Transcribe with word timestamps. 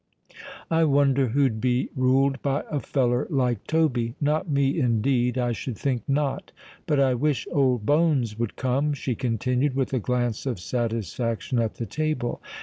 "I 0.71 0.83
wonder 0.85 1.27
who'd 1.27 1.61
be 1.61 1.89
ruled 1.95 2.41
by 2.41 2.63
a 2.71 2.79
feller 2.79 3.27
like 3.29 3.67
Toby? 3.67 4.15
Not 4.19 4.49
me, 4.49 4.79
indeed! 4.79 5.37
I 5.37 5.51
should 5.51 5.77
think 5.77 6.01
not. 6.09 6.51
But 6.87 6.99
I 6.99 7.13
wish 7.13 7.47
old 7.51 7.85
Bones 7.85 8.35
would 8.39 8.55
come," 8.55 8.93
she 8.95 9.13
continued, 9.13 9.75
with 9.75 9.93
a 9.93 9.99
glance 9.99 10.47
of 10.47 10.59
satisfaction 10.59 11.59
at 11.59 11.75
the 11.75 11.85
table. 11.85 12.41